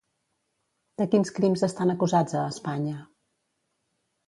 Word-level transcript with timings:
De 1.01 1.07
quins 1.11 1.31
crims 1.41 1.65
estan 1.69 1.95
acusats 1.95 2.39
a 2.41 2.49
Espanya? 2.55 2.97